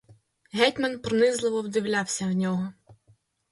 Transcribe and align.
Гетьман 0.51 0.99
пронизливо 0.99 1.61
вдивлявся 1.61 2.25
в 2.25 2.31
нього. 2.33 2.73